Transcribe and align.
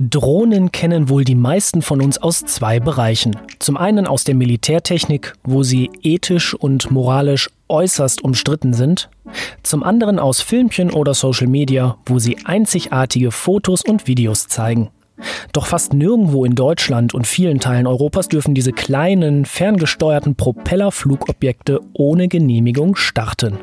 Drohnen 0.00 0.70
kennen 0.70 1.08
wohl 1.08 1.24
die 1.24 1.34
meisten 1.34 1.82
von 1.82 2.00
uns 2.00 2.18
aus 2.18 2.44
zwei 2.44 2.78
Bereichen. 2.78 3.36
Zum 3.58 3.76
einen 3.76 4.06
aus 4.06 4.22
der 4.22 4.36
Militärtechnik, 4.36 5.34
wo 5.42 5.64
sie 5.64 5.90
ethisch 6.02 6.54
und 6.54 6.92
moralisch 6.92 7.50
äußerst 7.68 8.22
umstritten 8.22 8.74
sind. 8.74 9.10
Zum 9.64 9.82
anderen 9.82 10.20
aus 10.20 10.40
Filmchen 10.40 10.90
oder 10.90 11.14
Social 11.14 11.48
Media, 11.48 11.96
wo 12.06 12.20
sie 12.20 12.38
einzigartige 12.44 13.32
Fotos 13.32 13.82
und 13.82 14.06
Videos 14.06 14.46
zeigen. 14.46 14.90
Doch 15.52 15.66
fast 15.66 15.92
nirgendwo 15.92 16.44
in 16.44 16.54
Deutschland 16.54 17.12
und 17.12 17.26
vielen 17.26 17.58
Teilen 17.58 17.88
Europas 17.88 18.28
dürfen 18.28 18.54
diese 18.54 18.72
kleinen, 18.72 19.46
ferngesteuerten 19.46 20.36
Propellerflugobjekte 20.36 21.80
ohne 21.92 22.28
Genehmigung 22.28 22.94
starten. 22.94 23.58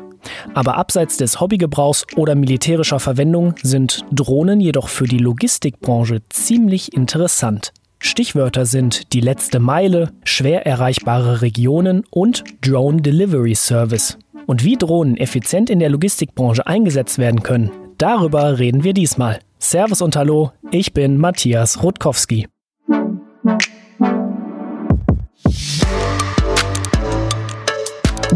Aber 0.54 0.76
abseits 0.76 1.16
des 1.16 1.40
Hobbygebrauchs 1.40 2.06
oder 2.16 2.34
militärischer 2.34 3.00
Verwendung 3.00 3.54
sind 3.62 4.04
Drohnen 4.10 4.60
jedoch 4.60 4.88
für 4.88 5.06
die 5.06 5.18
Logistikbranche 5.18 6.22
ziemlich 6.28 6.92
interessant. 6.94 7.72
Stichwörter 7.98 8.66
sind 8.66 9.12
die 9.12 9.20
letzte 9.20 9.58
Meile, 9.58 10.12
schwer 10.22 10.66
erreichbare 10.66 11.42
Regionen 11.42 12.04
und 12.10 12.44
Drone 12.60 13.00
Delivery 13.02 13.54
Service. 13.54 14.18
Und 14.46 14.64
wie 14.64 14.76
Drohnen 14.76 15.16
effizient 15.16 15.70
in 15.70 15.80
der 15.80 15.88
Logistikbranche 15.88 16.66
eingesetzt 16.66 17.18
werden 17.18 17.42
können, 17.42 17.70
darüber 17.98 18.58
reden 18.58 18.84
wir 18.84 18.92
diesmal. 18.92 19.40
Servus 19.58 20.02
und 20.02 20.14
Hallo, 20.14 20.52
ich 20.70 20.92
bin 20.92 21.16
Matthias 21.16 21.82
Rutkowski. 21.82 22.46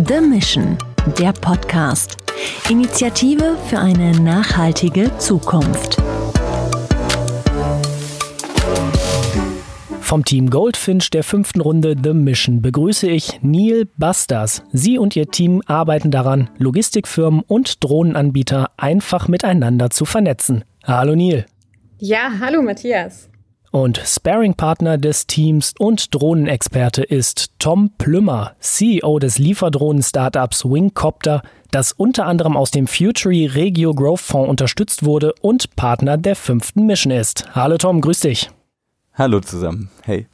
The 0.08 0.20
Mission 0.20 0.76
der 1.20 1.32
Podcast. 1.34 2.16
Initiative 2.70 3.58
für 3.66 3.78
eine 3.78 4.18
nachhaltige 4.22 5.14
Zukunft. 5.18 5.98
Vom 10.00 10.24
Team 10.24 10.48
Goldfinch 10.48 11.10
der 11.10 11.22
fünften 11.22 11.60
Runde 11.60 11.94
The 12.02 12.14
Mission 12.14 12.62
begrüße 12.62 13.06
ich 13.10 13.38
Neil 13.42 13.86
Bastas. 13.98 14.62
Sie 14.72 14.96
und 14.96 15.14
ihr 15.14 15.26
Team 15.26 15.60
arbeiten 15.66 16.10
daran, 16.10 16.48
Logistikfirmen 16.56 17.42
und 17.46 17.84
Drohnenanbieter 17.84 18.70
einfach 18.78 19.28
miteinander 19.28 19.90
zu 19.90 20.06
vernetzen. 20.06 20.64
Hallo 20.84 21.14
Neil. 21.14 21.44
Ja, 21.98 22.30
hallo 22.40 22.62
Matthias. 22.62 23.29
Und 23.72 24.02
Sparing-Partner 24.04 24.98
des 24.98 25.28
Teams 25.28 25.74
und 25.78 26.12
Drohnenexperte 26.12 27.04
ist 27.04 27.52
Tom 27.60 27.90
Plümmer, 27.98 28.56
CEO 28.58 29.20
des 29.20 29.38
Lieferdrohnen-Startups 29.38 30.64
Wingcopter, 30.64 31.42
das 31.70 31.92
unter 31.92 32.26
anderem 32.26 32.56
aus 32.56 32.72
dem 32.72 32.88
Futury 32.88 33.46
Regio 33.46 33.94
Growth 33.94 34.20
Fonds 34.20 34.50
unterstützt 34.50 35.04
wurde 35.04 35.34
und 35.40 35.76
Partner 35.76 36.16
der 36.16 36.34
fünften 36.34 36.84
Mission 36.86 37.12
ist. 37.12 37.54
Hallo 37.54 37.76
Tom, 37.78 38.00
grüß 38.00 38.20
dich. 38.20 38.50
Hallo 39.14 39.38
zusammen. 39.40 39.88
Hey. 40.02 40.26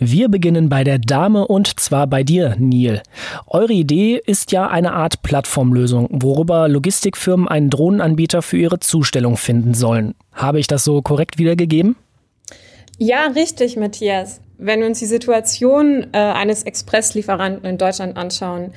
Wir 0.00 0.28
beginnen 0.28 0.68
bei 0.68 0.84
der 0.84 1.00
Dame 1.00 1.44
und 1.48 1.80
zwar 1.80 2.06
bei 2.06 2.22
dir, 2.22 2.54
Neil. 2.56 3.02
Eure 3.48 3.72
Idee 3.72 4.22
ist 4.24 4.52
ja 4.52 4.68
eine 4.68 4.92
Art 4.92 5.22
Plattformlösung, 5.22 6.08
worüber 6.22 6.68
Logistikfirmen 6.68 7.48
einen 7.48 7.68
Drohnenanbieter 7.68 8.42
für 8.42 8.58
ihre 8.58 8.78
Zustellung 8.78 9.36
finden 9.36 9.74
sollen. 9.74 10.14
Habe 10.32 10.60
ich 10.60 10.68
das 10.68 10.84
so 10.84 11.02
korrekt 11.02 11.38
wiedergegeben? 11.38 11.96
Ja, 12.96 13.26
richtig, 13.34 13.76
Matthias. 13.76 14.40
Wenn 14.56 14.80
wir 14.80 14.86
uns 14.86 15.00
die 15.00 15.06
Situation 15.06 16.06
äh, 16.12 16.18
eines 16.18 16.62
Expresslieferanten 16.62 17.68
in 17.68 17.76
Deutschland 17.76 18.16
anschauen 18.16 18.72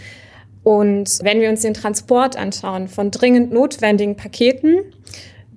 und 0.64 1.20
wenn 1.22 1.40
wir 1.40 1.50
uns 1.50 1.62
den 1.62 1.76
Transport 1.76 2.36
anschauen 2.36 2.88
von 2.88 3.12
dringend 3.12 3.54
notwendigen 3.54 4.16
Paketen, 4.16 4.80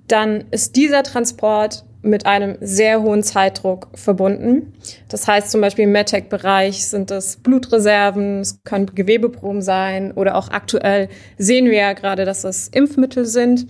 dann 0.07 0.45
ist 0.51 0.75
dieser 0.75 1.01
Transport 1.01 1.85
mit 2.05 2.25
einem 2.25 2.57
sehr 2.61 3.01
hohen 3.01 3.23
Zeitdruck 3.23 3.87
verbunden. 3.93 4.73
Das 5.09 5.27
heißt 5.27 5.51
zum 5.51 5.61
Beispiel 5.61 5.85
im 5.85 5.91
MedTech-Bereich 5.91 6.85
sind 6.85 7.11
es 7.11 7.37
Blutreserven, 7.37 8.41
es 8.41 8.63
können 8.63 8.91
Gewebeproben 8.93 9.61
sein 9.61 10.11
oder 10.11 10.35
auch 10.35 10.49
aktuell 10.49 11.09
sehen 11.37 11.65
wir 11.65 11.77
ja 11.77 11.93
gerade, 11.93 12.25
dass 12.25 12.43
es 12.43 12.67
Impfmittel 12.67 13.25
sind. 13.25 13.67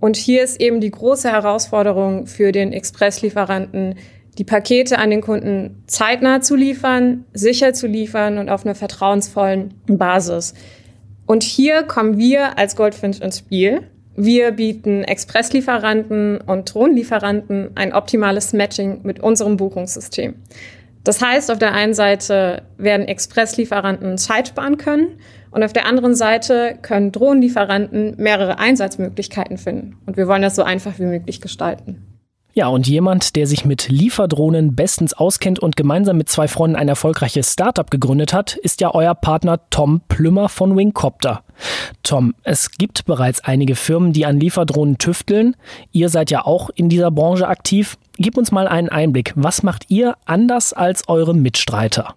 Und 0.00 0.16
hier 0.16 0.42
ist 0.42 0.60
eben 0.60 0.80
die 0.80 0.90
große 0.90 1.30
Herausforderung 1.30 2.26
für 2.26 2.52
den 2.52 2.72
Expresslieferanten, 2.72 3.96
die 4.38 4.44
Pakete 4.44 4.98
an 4.98 5.10
den 5.10 5.20
Kunden 5.20 5.82
zeitnah 5.86 6.40
zu 6.40 6.56
liefern, 6.56 7.24
sicher 7.32 7.72
zu 7.72 7.86
liefern 7.86 8.38
und 8.38 8.48
auf 8.48 8.64
einer 8.64 8.74
vertrauensvollen 8.74 9.74
Basis. 9.86 10.54
Und 11.26 11.42
hier 11.42 11.84
kommen 11.84 12.18
wir 12.18 12.58
als 12.58 12.76
Goldfinch 12.76 13.20
ins 13.20 13.38
Spiel. 13.38 13.82
Wir 14.16 14.52
bieten 14.52 15.02
Expresslieferanten 15.02 16.40
und 16.40 16.72
Drohnenlieferanten 16.72 17.70
ein 17.74 17.92
optimales 17.92 18.52
Matching 18.52 19.00
mit 19.02 19.20
unserem 19.20 19.56
Buchungssystem. 19.56 20.34
Das 21.02 21.20
heißt, 21.20 21.50
auf 21.50 21.58
der 21.58 21.72
einen 21.72 21.94
Seite 21.94 22.62
werden 22.78 23.06
Expresslieferanten 23.06 24.16
Zeit 24.16 24.48
sparen 24.48 24.78
können 24.78 25.18
und 25.50 25.62
auf 25.62 25.72
der 25.72 25.86
anderen 25.86 26.14
Seite 26.14 26.78
können 26.80 27.12
Drohnenlieferanten 27.12 28.14
mehrere 28.16 28.58
Einsatzmöglichkeiten 28.58 29.58
finden. 29.58 29.96
Und 30.06 30.16
wir 30.16 30.28
wollen 30.28 30.42
das 30.42 30.56
so 30.56 30.62
einfach 30.62 30.98
wie 30.98 31.04
möglich 31.04 31.40
gestalten. 31.40 32.13
Ja, 32.56 32.68
und 32.68 32.86
jemand, 32.86 33.34
der 33.34 33.48
sich 33.48 33.64
mit 33.64 33.88
Lieferdrohnen 33.88 34.76
bestens 34.76 35.12
auskennt 35.12 35.58
und 35.58 35.76
gemeinsam 35.76 36.16
mit 36.16 36.28
zwei 36.28 36.46
Freunden 36.46 36.76
ein 36.76 36.88
erfolgreiches 36.88 37.52
Startup 37.52 37.90
gegründet 37.90 38.32
hat, 38.32 38.54
ist 38.54 38.80
ja 38.80 38.94
euer 38.94 39.16
Partner 39.16 39.58
Tom 39.70 40.02
Plümmer 40.06 40.48
von 40.48 40.76
Wingcopter. 40.76 41.42
Tom, 42.04 42.32
es 42.44 42.70
gibt 42.70 43.06
bereits 43.06 43.42
einige 43.42 43.74
Firmen, 43.74 44.12
die 44.12 44.24
an 44.24 44.38
Lieferdrohnen 44.38 44.98
tüfteln. 44.98 45.56
Ihr 45.90 46.08
seid 46.08 46.30
ja 46.30 46.46
auch 46.46 46.70
in 46.70 46.88
dieser 46.88 47.10
Branche 47.10 47.48
aktiv. 47.48 47.96
Gib 48.18 48.36
uns 48.38 48.52
mal 48.52 48.68
einen 48.68 48.88
Einblick. 48.88 49.32
Was 49.34 49.64
macht 49.64 49.86
ihr 49.90 50.14
anders 50.24 50.72
als 50.72 51.08
eure 51.08 51.34
Mitstreiter? 51.34 52.14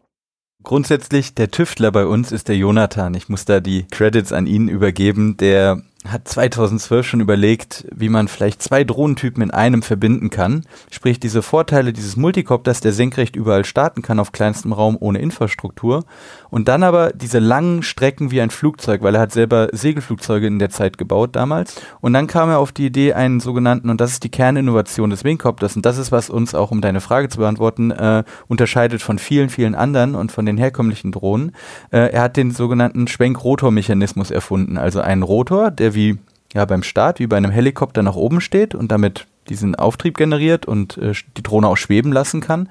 Grundsätzlich, 0.62 1.34
der 1.34 1.50
Tüftler 1.50 1.92
bei 1.92 2.06
uns 2.06 2.32
ist 2.32 2.48
der 2.48 2.58
Jonathan. 2.58 3.16
Ich 3.16 3.28
muss 3.28 3.46
da 3.46 3.60
die 3.60 3.88
Credits 3.90 4.32
an 4.34 4.46
ihn 4.46 4.68
übergeben, 4.68 5.38
der 5.38 5.82
hat 6.12 6.28
2012 6.28 7.06
schon 7.06 7.20
überlegt, 7.20 7.86
wie 7.94 8.10
man 8.10 8.28
vielleicht 8.28 8.62
zwei 8.62 8.84
Drohnentypen 8.84 9.44
in 9.44 9.52
einem 9.52 9.82
verbinden 9.82 10.30
kann. 10.30 10.66
Sprich, 10.92 11.20
diese 11.20 11.42
Vorteile 11.42 11.94
dieses 11.94 12.16
Multicopters, 12.16 12.82
der 12.82 12.94
senkrecht 12.94 13.36
überall 13.36 13.66
starten 13.66 14.02
kann 14.02 14.20
auf 14.20 14.32
kleinstem 14.32 14.74
Raum 14.74 14.98
ohne 15.00 15.20
Infrastruktur. 15.20 16.06
Und 16.50 16.68
dann 16.68 16.84
aber 16.84 17.12
diese 17.12 17.40
langen 17.40 17.84
Strecken 17.84 18.32
wie 18.32 18.42
ein 18.42 18.50
Flugzeug, 18.50 19.02
weil 19.02 19.16
er 19.16 19.22
hat 19.22 19.32
selber 19.32 19.70
Segelflugzeuge 19.72 20.48
in 20.48 20.60
der 20.60 20.70
Zeit 20.70 20.98
gebaut 20.98 21.36
damals. 21.36 21.76
Und 22.02 22.14
dann 22.14 22.28
kam 22.28 22.50
er 22.50 22.60
auf 22.60 22.72
die 22.72 22.86
Idee, 22.86 23.14
einen 23.14 23.40
sogenannten, 23.40 23.90
und 23.90 24.00
das 24.00 24.12
ist 24.12 24.24
die 24.24 24.30
Kerninnovation 24.30 25.10
des 25.10 25.24
Wingcopters, 25.24 25.76
und 25.76 25.86
das 25.86 25.98
ist, 25.98 26.12
was 26.12 26.30
uns 26.30 26.56
auch, 26.56 26.72
um 26.72 26.82
deine 26.82 27.02
Frage 27.02 27.30
zu 27.30 27.40
beantworten, 27.40 27.92
äh, 27.92 28.24
unterscheidet 28.48 29.02
von 29.02 29.20
vielen, 29.20 29.50
vielen 29.50 29.76
anderen 29.76 30.16
und 30.16 30.32
von 30.32 30.46
den 30.46 30.58
herkömmlichen 30.58 31.12
Drohnen. 31.12 31.52
Äh, 31.92 32.12
er 32.12 32.22
hat 32.22 32.38
den 32.38 32.52
sogenannten 32.52 33.08
Schwenkrotormechanismus 33.08 34.32
erfunden, 34.32 34.78
also 34.78 35.02
einen 35.02 35.24
Rotor, 35.24 35.72
der 35.72 35.94
wie 35.98 36.18
ja, 36.54 36.64
beim 36.64 36.84
Start, 36.84 37.20
wie 37.20 37.28
bei 37.28 37.36
einem 37.36 37.52
Helikopter 37.52 38.04
nach 38.04 38.16
oben 38.16 38.40
steht 38.40 38.74
und 38.74 38.90
damit 38.90 39.28
diesen 39.50 39.76
Auftrieb 39.76 40.18
generiert 40.18 40.66
und 40.66 40.98
äh, 40.98 41.14
die 41.36 41.44
Drohne 41.44 41.68
auch 41.68 41.78
schweben 41.78 42.14
lassen 42.14 42.40
kann. 42.40 42.70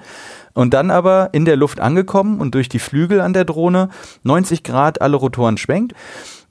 Und 0.53 0.73
dann 0.73 0.89
aber 0.89 1.29
in 1.33 1.45
der 1.45 1.55
Luft 1.55 1.79
angekommen 1.79 2.39
und 2.39 2.55
durch 2.55 2.69
die 2.69 2.79
Flügel 2.79 3.21
an 3.21 3.33
der 3.33 3.45
Drohne 3.45 3.89
90 4.23 4.63
Grad 4.63 5.01
alle 5.01 5.17
Rotoren 5.17 5.57
schwenkt. 5.57 5.93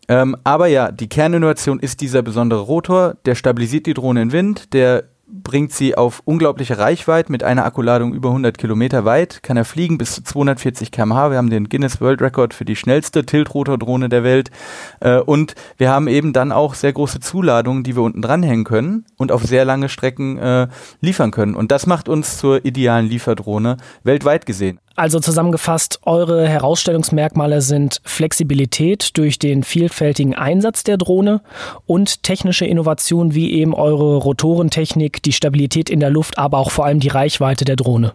Ähm, 0.09 0.36
aber 0.44 0.69
ja, 0.69 0.92
die 0.92 1.09
Kerninnovation 1.09 1.81
ist 1.81 2.00
dieser 2.00 2.22
besondere 2.22 2.60
Rotor, 2.60 3.16
der 3.25 3.34
stabilisiert 3.34 3.86
die 3.86 3.94
Drohne 3.94 4.22
in 4.22 4.32
Wind, 4.32 4.72
der 4.72 5.04
bringt 5.28 5.72
sie 5.72 5.97
auf 5.97 6.22
unglaubliche 6.25 6.78
Reichweite 6.78 7.32
mit 7.32 7.42
einer 7.42 7.64
Akkuladung 7.64 8.14
über 8.14 8.28
100 8.28 8.56
Kilometer 8.59 9.04
weit, 9.04 9.42
kann 9.42 9.56
er 9.56 9.64
fliegen 9.64 9.98
bis 9.98 10.14
zu 10.14 10.22
240 10.22 10.92
km/h. 10.92 11.31
Wir 11.31 11.38
haben 11.38 11.50
den 11.50 11.69
Guinness 11.69 12.00
World 12.00 12.22
Record 12.22 12.54
für 12.54 12.64
die 12.64 12.76
schnellste 12.76 13.26
Tiltrotor-Drohne 13.26 14.09
der 14.09 14.22
Welt 14.22 14.50
äh, 15.00 15.19
und 15.19 15.54
wir 15.78 15.91
haben 15.91 16.06
eben 16.09 16.32
dann 16.32 16.53
auch 16.53 16.75
sehr 16.75 16.92
große 16.92 17.20
Zuladungen, 17.20 17.82
die 17.82 17.97
wir 17.97 18.03
unten 18.03 18.22
dranhängen 18.22 18.65
können 18.65 19.04
und 19.16 19.32
auf 19.32 19.42
sehr 19.42 19.65
lange 19.65 19.88
Strecken 19.88 20.38
äh, 20.38 20.69
liefern 21.00 21.33
können. 21.33 21.56
Und 21.56 21.72
das 21.72 21.86
macht 21.86 22.09
uns 22.09 22.39
zur 22.39 22.65
idealen 22.65 23.06
Lieferdrohne 23.06 23.78
weltweit 24.04 24.47
gesehen. 24.47 24.78
Also 24.97 25.21
zusammengefasst, 25.21 26.01
eure 26.07 26.48
Herausstellungsmerkmale 26.48 27.60
sind 27.60 28.01
Flexibilität 28.04 29.10
durch 29.19 29.39
den 29.39 29.63
vielfältigen 29.63 30.34
Einsatz 30.34 30.84
der 30.84 30.97
Drohne 30.97 31.43
und 31.84 32.22
technische 32.22 32.65
Innovation 32.65 33.34
wie 33.34 33.53
eben 33.53 33.75
eure 33.75 34.16
Rotorentechnik, 34.16 35.22
die 35.22 35.33
Stabilität 35.33 35.91
in 35.91 36.01
der 36.01 36.09
Luft, 36.09 36.39
aber 36.39 36.57
auch 36.57 36.71
vor 36.71 36.87
allem 36.87 36.98
die 36.98 37.09
Reichweite 37.09 37.66
der 37.66 37.77
Drohne. 37.77 38.15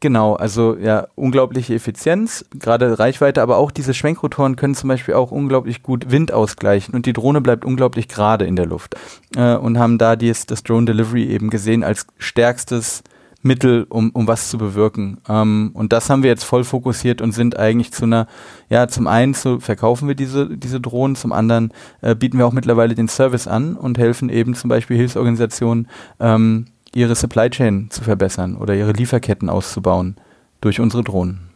Genau, 0.00 0.34
also 0.34 0.76
ja, 0.76 1.06
unglaubliche 1.16 1.74
Effizienz, 1.74 2.46
gerade 2.58 2.98
Reichweite, 2.98 3.42
aber 3.42 3.58
auch 3.58 3.70
diese 3.70 3.92
Schwenkrotoren 3.92 4.56
können 4.56 4.74
zum 4.74 4.88
Beispiel 4.88 5.14
auch 5.14 5.30
unglaublich 5.30 5.82
gut 5.82 6.10
Wind 6.10 6.32
ausgleichen 6.32 6.94
und 6.94 7.06
die 7.06 7.12
Drohne 7.12 7.42
bleibt 7.42 7.64
unglaublich 7.64 8.08
gerade 8.08 8.46
in 8.46 8.56
der 8.56 8.66
Luft 8.66 8.94
äh, 9.36 9.54
und 9.54 9.78
haben 9.78 9.98
da 9.98 10.16
dies, 10.16 10.46
das 10.46 10.62
Drone 10.62 10.86
Delivery 10.86 11.24
eben 11.24 11.48
gesehen 11.48 11.82
als 11.82 12.06
stärkstes 12.18 13.02
Mittel, 13.46 13.86
um, 13.88 14.10
um 14.10 14.26
was 14.26 14.50
zu 14.50 14.58
bewirken. 14.58 15.18
Ähm, 15.28 15.70
und 15.74 15.92
das 15.92 16.10
haben 16.10 16.22
wir 16.22 16.30
jetzt 16.30 16.44
voll 16.44 16.64
fokussiert 16.64 17.22
und 17.22 17.32
sind 17.32 17.58
eigentlich 17.58 17.92
zu 17.92 18.04
einer, 18.04 18.26
ja, 18.68 18.88
zum 18.88 19.06
einen 19.06 19.34
zu, 19.34 19.60
verkaufen 19.60 20.08
wir 20.08 20.14
diese, 20.14 20.56
diese 20.56 20.80
Drohnen, 20.80 21.16
zum 21.16 21.32
anderen 21.32 21.72
äh, 22.02 22.14
bieten 22.14 22.38
wir 22.38 22.46
auch 22.46 22.52
mittlerweile 22.52 22.94
den 22.94 23.08
Service 23.08 23.46
an 23.46 23.76
und 23.76 23.98
helfen 23.98 24.28
eben 24.28 24.54
zum 24.54 24.68
Beispiel 24.68 24.96
Hilfsorganisationen, 24.96 25.88
ähm, 26.20 26.66
ihre 26.94 27.14
Supply 27.14 27.50
Chain 27.50 27.88
zu 27.90 28.02
verbessern 28.04 28.56
oder 28.56 28.74
ihre 28.74 28.92
Lieferketten 28.92 29.48
auszubauen 29.48 30.16
durch 30.60 30.80
unsere 30.80 31.04
Drohnen. 31.04 31.55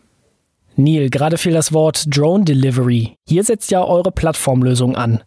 Neil, 0.76 1.10
gerade 1.10 1.36
fiel 1.36 1.52
das 1.52 1.72
Wort 1.72 2.04
Drone 2.06 2.44
Delivery. 2.44 3.16
Hier 3.28 3.44
setzt 3.44 3.70
ja 3.70 3.84
eure 3.84 4.12
Plattformlösung 4.12 4.96
an. 4.96 5.20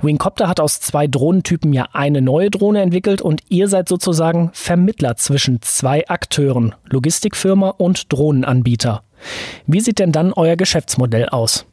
Wingcopter 0.00 0.48
hat 0.48 0.60
aus 0.60 0.80
zwei 0.80 1.06
Drohnentypen 1.06 1.72
ja 1.72 1.88
eine 1.92 2.22
neue 2.22 2.50
Drohne 2.50 2.82
entwickelt 2.82 3.20
und 3.22 3.42
ihr 3.48 3.68
seid 3.68 3.88
sozusagen 3.88 4.50
Vermittler 4.52 5.16
zwischen 5.16 5.60
zwei 5.62 6.06
Akteuren, 6.08 6.74
Logistikfirma 6.84 7.70
und 7.70 8.12
Drohnenanbieter. 8.12 9.02
Wie 9.66 9.80
sieht 9.80 9.98
denn 9.98 10.12
dann 10.12 10.32
euer 10.32 10.56
Geschäftsmodell 10.56 11.28
aus? 11.28 11.66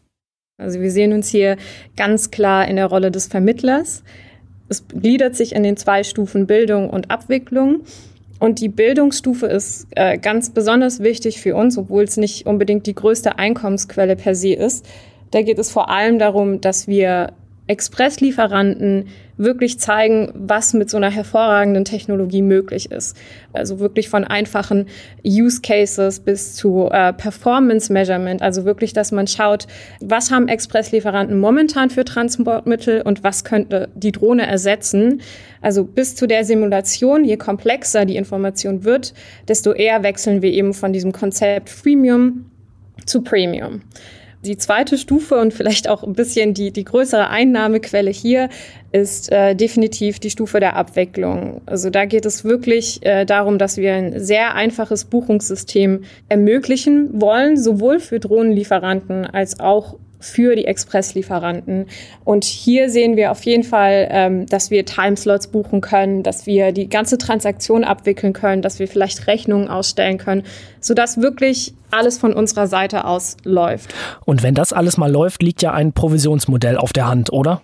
Also 0.58 0.82
wir 0.82 0.92
sehen 0.92 1.14
uns 1.14 1.30
hier 1.30 1.58
ganz 1.96 2.32
klar 2.32 2.68
in 2.68 2.76
der 2.76 2.88
Rolle 2.88 3.12
des 3.12 3.28
Vermittlers. 3.28 4.04
Es 4.68 4.88
gliedert 4.88 5.36
sich 5.36 5.56
in 5.56 5.64
den 5.64 5.78
zwei 5.78 6.04
Stufen 6.04 6.48
Bildung 6.48 6.90
und 6.90 7.10
Abwicklung. 7.10 7.82
Und 8.40 8.62
die 8.62 8.70
Bildungsstufe 8.70 9.48
ist 9.48 9.88
äh, 9.92 10.18
ganz 10.18 10.50
besonders 10.50 11.02
wichtig 11.02 11.42
für 11.42 11.56
uns, 11.56 11.78
obwohl 11.78 12.04
es 12.04 12.18
nicht 12.18 12.46
unbedingt 12.46 12.88
die 12.88 12.96
größte 12.96 13.38
Einkommensquelle 13.38 14.16
per 14.16 14.34
se 14.34 14.54
ist. 14.54 14.86
Da 15.32 15.42
geht 15.42 15.60
es 15.60 15.72
vor 15.72 15.90
allem 15.90 16.20
darum, 16.20 16.62
dass 16.62 16.88
wir 16.88 17.34
Expresslieferanten 17.70 19.06
wirklich 19.38 19.80
zeigen, 19.80 20.32
was 20.34 20.74
mit 20.74 20.90
so 20.90 20.98
einer 20.98 21.12
hervorragenden 21.12 21.86
Technologie 21.86 22.42
möglich 22.42 22.92
ist. 22.92 23.16
Also 23.54 23.80
wirklich 23.80 24.10
von 24.10 24.24
einfachen 24.24 24.88
Use 25.24 25.62
Cases 25.62 26.20
bis 26.20 26.56
zu 26.56 26.90
äh, 26.92 27.14
Performance 27.14 27.94
Measurement. 27.94 28.42
Also 28.42 28.66
wirklich, 28.66 28.94
dass 28.94 29.12
man 29.12 29.28
schaut, 29.28 29.68
was 30.02 30.32
haben 30.32 30.48
Expresslieferanten 30.48 31.40
momentan 31.40 31.92
für 31.92 32.04
Transportmittel 32.04 33.04
und 33.04 33.24
was 33.24 33.44
könnte 33.44 33.90
die 33.94 34.12
Drohne 34.12 34.48
ersetzen. 34.48 35.22
Also 35.62 35.84
bis 35.84 36.16
zu 36.16 36.26
der 36.26 36.46
Simulation, 36.46 37.24
je 37.24 37.38
komplexer 37.38 38.06
die 38.06 38.16
Information 38.16 38.84
wird, 38.84 39.14
desto 39.48 39.74
eher 39.74 40.02
wechseln 40.02 40.42
wir 40.42 40.52
eben 40.52 40.74
von 40.74 40.92
diesem 40.92 41.12
Konzept 41.12 41.70
Freemium 41.70 42.50
zu 43.06 43.22
Premium. 43.22 43.84
Die 44.46 44.58
zweite 44.58 44.98
Stufe 44.98 45.36
und 45.36 45.54
vielleicht 45.54 45.90
auch 45.90 46.02
ein 46.02 46.14
bisschen 46.14 46.54
die, 46.54 46.72
die 46.72 46.86
größere 46.86 47.30
Einnahmequelle 47.30 48.10
hier 48.10 48.48
ist 48.94 49.30
äh, 49.34 49.54
definitiv 49.54 50.20
die 50.20 50.30
Stufe 50.30 50.62
der 50.62 50.78
Abwicklung. 50.78 51.62
Also 51.66 51.90
da 51.90 52.06
geht 52.06 52.26
es 52.26 52.46
wirklich 52.46 53.06
äh, 53.06 53.26
darum, 53.26 53.58
dass 53.58 53.76
wir 53.76 53.94
ein 53.94 54.24
sehr 54.24 54.56
einfaches 54.56 55.04
Buchungssystem 55.04 56.04
ermöglichen 56.30 57.20
wollen, 57.20 57.58
sowohl 57.58 58.00
für 58.00 58.22
Drohnenlieferanten 58.22 59.26
als 59.26 59.60
auch 59.60 59.98
für 60.20 60.56
die 60.56 60.66
Expresslieferanten. 60.66 61.88
Und 62.24 62.44
hier 62.44 62.90
sehen 62.90 63.16
wir 63.16 63.32
auf 63.32 63.44
jeden 63.44 63.64
Fall, 63.64 64.08
ähm, 64.12 64.46
dass 64.46 64.70
wir 64.70 64.86
Timeslots 64.86 65.48
buchen 65.48 65.82
können, 65.82 66.24
dass 66.24 66.46
wir 66.46 66.72
die 66.72 66.90
ganze 66.90 67.18
Transaktion 67.18 67.84
abwickeln 67.84 68.34
können, 68.34 68.62
dass 68.62 68.80
wir 68.80 68.88
vielleicht 68.88 69.28
Rechnungen 69.28 69.70
ausstellen 69.70 70.18
können, 70.18 70.44
sodass 70.82 71.22
wirklich 71.22 71.74
alles 71.92 72.18
von 72.18 72.34
unserer 72.34 72.68
Seite 72.68 73.06
aus 73.06 73.38
läuft. 73.44 73.94
Und 74.26 74.44
wenn 74.44 74.56
das 74.56 74.74
alles 74.74 74.98
mal 74.98 75.12
läuft, 75.12 75.42
liegt 75.42 75.62
ja 75.62 75.74
ein 75.74 75.94
Provisionsmodell 75.94 76.78
auf 76.78 76.94
der 76.94 77.08
Hand, 77.08 77.32
oder? 77.32 77.62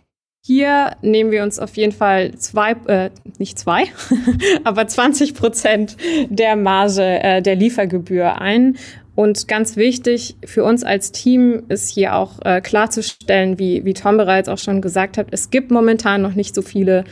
Hier 0.48 0.92
nehmen 1.01 1.31
wir 1.31 1.42
uns 1.42 1.58
auf 1.58 1.75
jeden 1.75 1.92
Fall 1.92 2.36
zwei, 2.36 2.74
äh, 2.86 3.10
nicht 3.40 3.58
zwei, 3.58 3.86
aber 4.63 4.88
20 4.88 5.34
Prozent 5.34 5.98
der 6.30 6.56
Marge 6.56 7.01
äh, 7.01 7.42
der 7.42 7.56
Liefergebühr 7.56 8.40
ein. 8.40 8.78
Und 9.16 9.48
ganz 9.48 9.78
wichtig 9.78 10.36
für 10.44 10.66
uns 10.66 10.84
als 10.84 11.12
Team 11.14 11.64
ist 11.70 11.90
hier 11.90 12.16
auch 12.16 12.40
äh, 12.44 12.60
klarzustellen, 12.60 13.58
wie, 13.58 13.86
wie 13.86 13.94
Tom 13.94 14.18
bereits 14.18 14.50
auch 14.50 14.58
schon 14.58 14.82
gesagt 14.82 15.18
hat, 15.18 15.28
es 15.32 15.50
gibt 15.50 15.72
momentan 15.72 16.22
noch 16.22 16.36
nicht 16.36 16.54
so 16.54 16.62
viele 16.62 17.06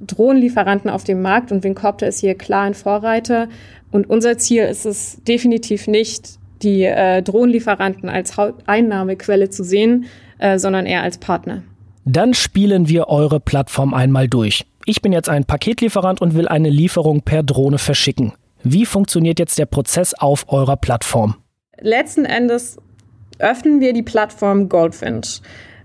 Drohnenlieferanten 0.00 0.88
auf 0.88 1.02
dem 1.02 1.20
Markt 1.20 1.50
und 1.50 1.64
Wincopter 1.64 2.06
ist 2.06 2.20
hier 2.20 2.36
klar 2.36 2.62
ein 2.62 2.74
Vorreiter. 2.74 3.48
Und 3.90 4.08
unser 4.08 4.38
Ziel 4.38 4.64
ist 4.64 4.86
es 4.86 5.22
definitiv 5.24 5.88
nicht, 5.88 6.38
die 6.62 6.84
äh, 6.84 7.22
Drohnenlieferanten 7.22 8.08
als 8.08 8.36
Einnahmequelle 8.66 9.50
zu 9.50 9.64
sehen, 9.64 10.06
äh, 10.38 10.58
sondern 10.58 10.86
eher 10.86 11.02
als 11.02 11.18
Partner. 11.18 11.62
Dann 12.04 12.34
spielen 12.34 12.88
wir 12.88 13.08
eure 13.08 13.40
Plattform 13.40 13.94
einmal 13.94 14.28
durch. 14.28 14.64
Ich 14.86 15.02
bin 15.02 15.12
jetzt 15.12 15.28
ein 15.28 15.44
Paketlieferant 15.44 16.20
und 16.20 16.34
will 16.34 16.48
eine 16.48 16.70
Lieferung 16.70 17.22
per 17.22 17.42
Drohne 17.42 17.78
verschicken. 17.78 18.32
Wie 18.62 18.86
funktioniert 18.86 19.38
jetzt 19.38 19.58
der 19.58 19.66
Prozess 19.66 20.14
auf 20.14 20.46
eurer 20.48 20.76
Plattform? 20.76 21.36
Letzten 21.80 22.24
Endes 22.24 22.78
öffnen 23.38 23.80
wir 23.80 23.92
die 23.92 24.02
Plattform 24.02 24.68
Goldfinch. 24.68 25.40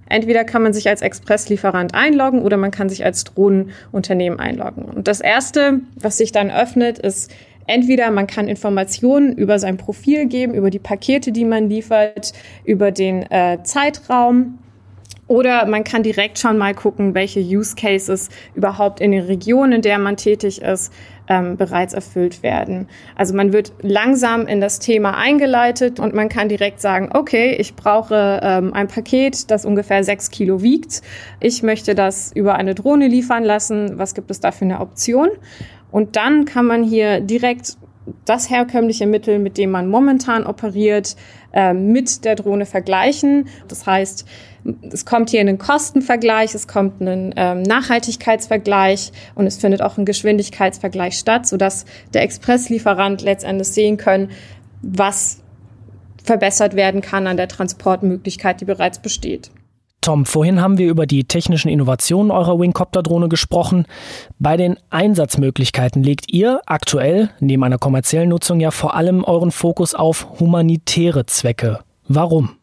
Entweder 0.09 0.43
kann 0.43 0.61
man 0.61 0.73
sich 0.73 0.89
als 0.89 1.01
Expresslieferant 1.01 1.93
einloggen 1.95 2.41
oder 2.41 2.57
man 2.57 2.71
kann 2.71 2.89
sich 2.89 3.05
als 3.05 3.23
Drohnenunternehmen 3.23 4.39
einloggen. 4.39 4.83
Und 4.83 5.07
das 5.07 5.21
Erste, 5.21 5.81
was 5.95 6.17
sich 6.17 6.31
dann 6.31 6.51
öffnet, 6.51 6.99
ist 6.99 7.31
entweder 7.67 8.11
man 8.11 8.27
kann 8.27 8.47
Informationen 8.47 9.33
über 9.33 9.59
sein 9.59 9.77
Profil 9.77 10.27
geben, 10.27 10.53
über 10.53 10.69
die 10.69 10.79
Pakete, 10.79 11.31
die 11.31 11.45
man 11.45 11.69
liefert, 11.69 12.33
über 12.65 12.91
den 12.91 13.23
äh, 13.31 13.59
Zeitraum, 13.63 14.59
oder 15.27 15.65
man 15.65 15.83
kann 15.83 16.03
direkt 16.03 16.37
schon 16.37 16.57
mal 16.57 16.75
gucken, 16.75 17.15
welche 17.15 17.39
Use 17.39 17.75
Cases 17.75 18.29
überhaupt 18.55 18.99
in 18.99 19.11
den 19.11 19.23
Regionen, 19.23 19.73
in 19.73 19.81
der 19.81 19.97
man 19.97 20.17
tätig 20.17 20.61
ist, 20.61 20.91
ähm, 21.27 21.57
bereits 21.57 21.93
erfüllt 21.93 22.43
werden. 22.43 22.87
Also 23.15 23.33
man 23.33 23.53
wird 23.53 23.73
langsam 23.81 24.47
in 24.47 24.61
das 24.61 24.79
Thema 24.79 25.17
eingeleitet 25.17 25.99
und 25.99 26.13
man 26.13 26.29
kann 26.29 26.49
direkt 26.49 26.81
sagen, 26.81 27.09
okay, 27.13 27.55
ich 27.55 27.75
brauche 27.75 28.39
ähm, 28.43 28.73
ein 28.73 28.87
Paket, 28.87 29.49
das 29.51 29.65
ungefähr 29.65 30.03
sechs 30.03 30.31
Kilo 30.31 30.61
wiegt. 30.61 31.01
Ich 31.39 31.63
möchte 31.63 31.95
das 31.95 32.31
über 32.33 32.55
eine 32.55 32.75
Drohne 32.75 33.07
liefern 33.07 33.43
lassen. 33.43 33.97
Was 33.97 34.13
gibt 34.13 34.31
es 34.31 34.39
da 34.39 34.51
für 34.51 34.65
eine 34.65 34.79
Option? 34.81 35.29
Und 35.91 36.15
dann 36.15 36.45
kann 36.45 36.65
man 36.65 36.83
hier 36.83 37.19
direkt 37.21 37.77
das 38.25 38.49
herkömmliche 38.49 39.07
Mittel, 39.07 39.39
mit 39.39 39.57
dem 39.57 39.71
man 39.71 39.87
momentan 39.87 40.45
operiert, 40.45 41.15
äh, 41.53 41.73
mit 41.73 42.25
der 42.25 42.35
Drohne 42.35 42.65
vergleichen. 42.65 43.47
Das 43.67 43.85
heißt, 43.85 44.25
es 44.91 45.05
kommt 45.05 45.29
hier 45.29 45.41
einen 45.41 45.57
Kostenvergleich, 45.57 46.55
es 46.55 46.67
kommt 46.67 47.01
ein 47.01 47.33
ähm, 47.35 47.63
Nachhaltigkeitsvergleich 47.63 49.11
und 49.35 49.47
es 49.47 49.57
findet 49.57 49.81
auch 49.81 49.97
ein 49.97 50.05
Geschwindigkeitsvergleich 50.05 51.17
statt, 51.17 51.47
sodass 51.47 51.85
der 52.13 52.23
Expresslieferant 52.23 53.21
letztendlich 53.21 53.69
sehen 53.69 53.97
können, 53.97 54.31
was 54.81 55.41
verbessert 56.23 56.75
werden 56.75 57.01
kann 57.01 57.27
an 57.27 57.37
der 57.37 57.47
Transportmöglichkeit, 57.47 58.61
die 58.61 58.65
bereits 58.65 58.99
besteht. 58.99 59.51
Tom, 60.03 60.25
vorhin 60.25 60.59
haben 60.59 60.77
wir 60.77 60.89
über 60.89 61.05
die 61.05 61.23
technischen 61.23 61.69
Innovationen 61.69 62.29
eurer 62.29 62.59
Wingcopter-Drohne 62.59 63.29
gesprochen. 63.29 63.85
Bei 64.37 64.57
den 64.57 64.77
Einsatzmöglichkeiten 64.89 66.03
legt 66.03 66.31
ihr 66.31 66.59
aktuell, 66.65 67.29
neben 67.39 67.63
einer 67.63 67.77
kommerziellen 67.77 68.27
Nutzung, 68.27 68.59
ja 68.59 68.71
vor 68.71 68.95
allem 68.95 69.23
euren 69.23 69.51
Fokus 69.51 69.95
auf 69.95 70.39
humanitäre 70.41 71.25
Zwecke. 71.25 71.79
Warum? 72.09 72.57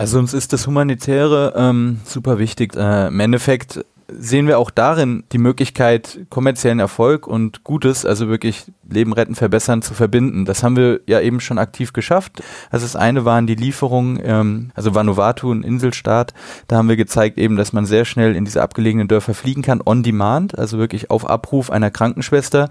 Also 0.00 0.18
uns 0.18 0.32
ist 0.32 0.54
das 0.54 0.66
Humanitäre 0.66 1.52
ähm, 1.54 2.00
super 2.06 2.38
wichtig. 2.38 2.74
Äh, 2.74 3.08
Im 3.08 3.20
Endeffekt 3.20 3.84
sehen 4.08 4.46
wir 4.46 4.58
auch 4.58 4.70
darin 4.70 5.24
die 5.30 5.36
Möglichkeit, 5.36 6.20
kommerziellen 6.30 6.78
Erfolg 6.78 7.26
und 7.26 7.64
Gutes, 7.64 8.06
also 8.06 8.28
wirklich 8.28 8.64
Leben 8.88 9.12
retten, 9.12 9.34
verbessern, 9.34 9.82
zu 9.82 9.92
verbinden. 9.92 10.46
Das 10.46 10.62
haben 10.62 10.74
wir 10.74 11.00
ja 11.06 11.20
eben 11.20 11.38
schon 11.38 11.58
aktiv 11.58 11.92
geschafft. 11.92 12.42
Also 12.70 12.86
das 12.86 12.96
eine 12.96 13.26
waren 13.26 13.46
die 13.46 13.56
Lieferungen, 13.56 14.18
ähm, 14.24 14.70
also 14.74 14.94
Vanuatu, 14.94 15.52
ein 15.52 15.64
Inselstaat. 15.64 16.32
Da 16.66 16.76
haben 16.76 16.88
wir 16.88 16.96
gezeigt 16.96 17.36
eben, 17.36 17.56
dass 17.56 17.74
man 17.74 17.84
sehr 17.84 18.06
schnell 18.06 18.34
in 18.34 18.46
diese 18.46 18.62
abgelegenen 18.62 19.06
Dörfer 19.06 19.34
fliegen 19.34 19.60
kann, 19.60 19.82
on 19.84 20.02
demand, 20.02 20.58
also 20.58 20.78
wirklich 20.78 21.10
auf 21.10 21.28
Abruf 21.28 21.68
einer 21.70 21.90
Krankenschwester 21.90 22.70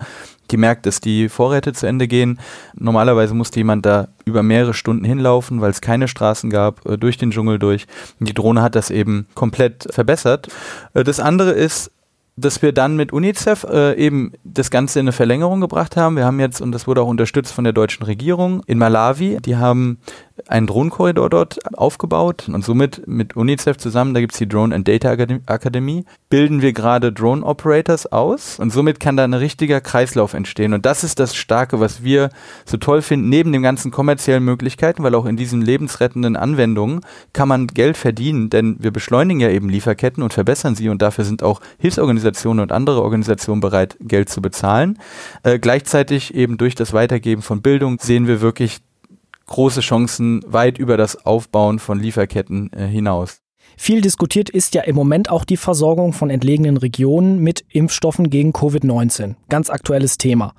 die 0.52 0.58
merkt, 0.58 0.86
dass 0.86 1.02
die 1.02 1.30
Vorräte 1.30 1.74
zu 1.74 1.86
Ende 1.86 2.08
gehen. 2.08 2.40
Normalerweise 2.76 3.34
musste 3.34 3.60
jemand 3.60 3.86
da 3.86 4.10
über 4.26 4.44
mehrere 4.44 4.74
Stunden 4.74 5.04
hinlaufen, 5.04 5.62
weil 5.62 5.72
es 5.72 5.82
keine 5.82 6.08
Straßen 6.08 6.50
gab, 6.50 6.86
äh, 6.86 6.98
durch 6.98 7.18
den 7.18 7.32
Dschungel 7.32 7.60
durch. 7.60 7.88
Die 8.20 8.34
Drohne 8.34 8.62
hat 8.62 8.76
das 8.76 8.90
eben 8.92 9.28
komplett 9.36 9.88
verbessert. 9.92 10.48
Äh, 10.94 11.04
das 11.04 11.20
andere 11.20 11.52
ist, 11.52 11.92
dass 12.40 12.62
wir 12.62 12.72
dann 12.72 12.96
mit 12.96 13.12
UNICEF 13.12 13.66
äh, 13.66 13.96
eben 13.96 14.32
das 14.44 14.72
Ganze 14.72 15.00
in 15.00 15.06
eine 15.06 15.12
Verlängerung 15.12 15.62
gebracht 15.62 15.98
haben. 15.98 16.16
Wir 16.16 16.26
haben 16.26 16.40
jetzt, 16.40 16.62
und 16.62 16.72
das 16.72 16.88
wurde 16.88 17.02
auch 17.02 17.08
unterstützt 17.08 17.54
von 17.54 17.64
der 17.64 17.74
deutschen 17.74 18.04
Regierung, 18.04 18.64
in 18.66 18.78
Malawi, 18.78 19.38
die 19.44 19.58
haben 19.58 20.00
einen 20.48 20.68
Drohnenkorridor 20.68 21.30
dort 21.30 21.60
aufgebaut 21.78 22.50
und 22.50 22.64
somit 22.64 23.08
mit 23.08 23.36
UNICEF 23.36 23.78
zusammen, 23.78 24.14
da 24.14 24.20
gibt 24.20 24.34
es 24.34 24.40
die 24.40 24.48
Drone 24.48 24.74
and 24.74 24.88
Data 24.88 25.12
Akademie, 25.46 26.06
bilden 26.30 26.62
wir 26.62 26.74
gerade 26.74 27.12
Drone 27.12 27.44
Operators 27.44 28.06
aus 28.12 28.60
und 28.60 28.72
somit 28.72 29.00
kann 29.00 29.18
da 29.18 29.24
ein 29.24 29.34
richtiger 29.34 29.82
Kreislauf 29.82 30.34
entstehen. 30.34 30.74
Und 30.74 30.86
das 30.86 31.04
ist 31.04 31.20
das 31.20 31.36
Starke, 31.36 31.80
was 31.80 32.04
wir 32.04 32.30
so 32.66 32.78
toll 32.78 33.02
finden, 33.02 33.30
neben 33.30 33.52
den 33.52 33.62
ganzen 33.62 33.92
kommerziellen 33.92 34.44
Möglichkeiten, 34.44 35.04
weil 35.04 35.16
auch 35.16 35.26
in 35.26 35.38
diesen 35.38 35.62
lebensrettenden 35.62 36.36
Anwendungen 36.36 37.02
kann 37.34 37.48
man 37.48 37.68
Geld 37.68 37.98
verdienen, 37.98 38.50
denn 38.50 38.78
wir 38.80 38.92
beschleunigen 38.92 39.42
ja 39.42 39.50
eben 39.50 39.70
Lieferketten 39.70 40.24
und 40.24 40.34
verbessern 40.34 40.76
sie 40.76 40.90
und 40.90 41.02
dafür 41.02 41.26
sind 41.26 41.44
auch 41.44 41.62
Hilfsorganisationen 41.78 42.62
und 42.62 42.72
andere 42.72 43.02
Organisationen 43.02 43.62
bereit, 43.62 43.98
Geld 44.02 44.30
zu 44.30 44.42
bezahlen. 44.42 45.00
Äh, 45.44 45.60
gleichzeitig 45.60 46.34
eben 46.34 46.58
durch 46.58 46.76
das 46.76 46.94
Weitergeben 46.94 47.42
von 47.42 47.62
Bildung 47.62 47.98
sehen 48.00 48.28
wir 48.28 48.42
wirklich 48.42 48.80
große 49.50 49.82
Chancen 49.82 50.42
weit 50.48 50.78
über 50.78 50.98
das 50.98 51.26
Aufbauen 51.26 51.80
von 51.80 52.00
Lieferketten 52.00 52.72
äh, 52.74 52.88
hinaus. 52.88 53.42
Viel 53.78 54.02
diskutiert 54.02 54.50
ist 54.50 54.76
ja 54.76 54.82
im 54.82 54.96
Moment 54.96 55.30
auch 55.30 55.46
die 55.46 55.58
Versorgung 55.58 56.12
von 56.12 56.30
entlegenen 56.30 56.78
Regionen 56.78 57.40
mit 57.40 57.64
Impfstoffen 57.70 58.30
gegen 58.30 58.52
Covid-19. 58.52 59.36
Ganz 59.48 59.70
aktuelles 59.70 60.18
Thema. 60.18 60.54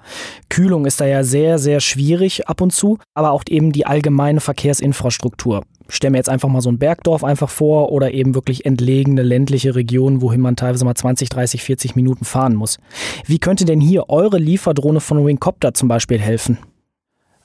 Kühlung 0.48 0.86
ist 0.86 1.00
da 1.00 1.06
ja 1.06 1.22
sehr, 1.22 1.58
sehr 1.58 1.80
schwierig 1.80 2.48
ab 2.48 2.60
und 2.60 2.72
zu, 2.72 2.98
aber 3.14 3.32
auch 3.32 3.42
eben 3.48 3.72
die 3.72 3.84
allgemeine 3.84 4.40
Verkehrsinfrastruktur. 4.40 5.64
Stell 5.88 6.10
mir 6.10 6.18
jetzt 6.18 6.28
einfach 6.28 6.48
mal 6.48 6.62
so 6.62 6.70
ein 6.70 6.78
Bergdorf 6.78 7.24
einfach 7.24 7.50
vor 7.50 7.90
oder 7.90 8.14
eben 8.14 8.34
wirklich 8.34 8.64
entlegene 8.64 9.22
ländliche 9.22 9.74
Regionen, 9.74 10.22
wohin 10.22 10.40
man 10.40 10.56
teilweise 10.56 10.84
mal 10.84 10.94
20, 10.94 11.28
30, 11.28 11.62
40 11.62 11.96
Minuten 11.96 12.24
fahren 12.24 12.54
muss. 12.54 12.78
Wie 13.26 13.38
könnte 13.38 13.64
denn 13.64 13.80
hier 13.80 14.08
eure 14.08 14.38
Lieferdrohne 14.38 15.00
von 15.00 15.26
Wingcopter 15.26 15.74
zum 15.74 15.88
Beispiel 15.88 16.20
helfen? 16.20 16.58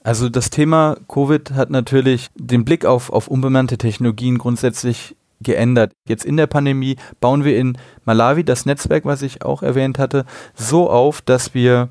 Also 0.05 0.29
das 0.29 0.51
Thema 0.51 0.97
Covid 1.07 1.53
hat 1.53 1.71
natürlich 1.71 2.27
den 2.35 2.63
Blick 2.63 2.85
auf, 2.85 3.11
auf 3.11 3.27
unbemannte 3.27 3.79
Technologien 3.79 4.37
grundsätzlich 4.37 5.15
geändert. 5.41 5.93
Jetzt 6.07 6.25
in 6.25 6.37
der 6.37 6.45
Pandemie 6.45 6.97
bauen 7.19 7.43
wir 7.43 7.57
in 7.57 7.75
Malawi 8.05 8.43
das 8.43 8.67
Netzwerk, 8.67 9.05
was 9.05 9.23
ich 9.23 9.41
auch 9.41 9.63
erwähnt 9.63 9.97
hatte, 9.97 10.25
so 10.53 10.91
auf, 10.91 11.23
dass 11.23 11.55
wir 11.55 11.89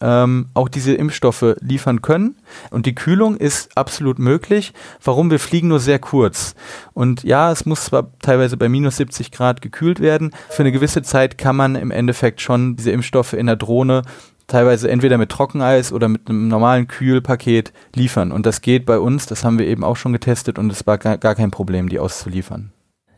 ähm, 0.00 0.46
auch 0.54 0.68
diese 0.68 0.94
Impfstoffe 0.94 1.56
liefern 1.58 2.00
können. 2.00 2.36
Und 2.70 2.86
die 2.86 2.94
Kühlung 2.94 3.36
ist 3.36 3.76
absolut 3.76 4.20
möglich. 4.20 4.72
Warum? 5.02 5.32
Wir 5.32 5.40
fliegen 5.40 5.66
nur 5.66 5.80
sehr 5.80 5.98
kurz. 5.98 6.54
Und 6.94 7.24
ja, 7.24 7.50
es 7.50 7.66
muss 7.66 7.86
zwar 7.86 8.12
teilweise 8.20 8.56
bei 8.56 8.68
minus 8.68 8.98
70 8.98 9.32
Grad 9.32 9.62
gekühlt 9.62 9.98
werden. 9.98 10.30
Für 10.48 10.62
eine 10.62 10.70
gewisse 10.70 11.02
Zeit 11.02 11.38
kann 11.38 11.56
man 11.56 11.74
im 11.74 11.90
Endeffekt 11.90 12.40
schon 12.40 12.76
diese 12.76 12.92
Impfstoffe 12.92 13.32
in 13.32 13.46
der 13.46 13.56
Drohne 13.56 14.02
teilweise 14.48 14.90
entweder 14.90 15.18
mit 15.18 15.30
Trockeneis 15.30 15.92
oder 15.92 16.08
mit 16.08 16.28
einem 16.28 16.48
normalen 16.48 16.88
Kühlpaket 16.88 17.72
liefern. 17.94 18.32
Und 18.32 18.46
das 18.46 18.60
geht 18.60 18.84
bei 18.84 18.98
uns, 18.98 19.26
das 19.26 19.44
haben 19.44 19.58
wir 19.58 19.66
eben 19.66 19.84
auch 19.84 19.96
schon 19.96 20.12
getestet 20.12 20.58
und 20.58 20.72
es 20.72 20.86
war 20.86 20.98
gar, 20.98 21.34
kein 21.36 21.52
Problem, 21.52 21.88
die 21.88 22.00
auszuliefern. 22.00 22.72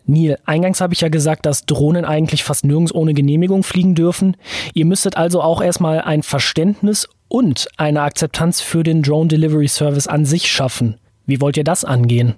Neil, 0.05 0.39
eingangs 0.45 0.81
habe 0.81 0.93
ich 0.93 1.01
ja 1.01 1.09
gesagt, 1.09 1.47
dass 1.47 1.67
Drohnen 1.67 2.05
eigentlich 2.05 2.43
fast 2.43 2.65
nirgends 2.65 2.93
ohne 2.93 3.15
Genehmigung 3.15 3.63
fliegen 3.63 3.95
dürfen. 3.95 4.37
Ihr 4.75 4.85
müsstet 4.85 5.17
also 5.17 5.41
auch 5.41 5.63
erstmal 5.63 6.01
ein 6.01 6.23
Verständnis 6.23 7.09
und 7.29 7.69
eine 7.77 8.03
Akzeptanz 8.03 8.61
für 8.61 8.83
den 8.83 9.03
Drone 9.03 9.29
Delivery 9.29 9.69
Service 9.69 10.09
an 10.09 10.25
sich 10.25 10.51
schaffen. 10.51 10.99
Wie 11.27 11.41
wollt 11.41 11.57
ihr 11.57 11.65
das 11.65 11.85
angehen? 11.85 12.35